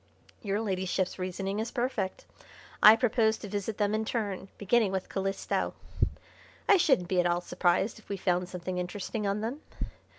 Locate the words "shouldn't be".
6.77-7.19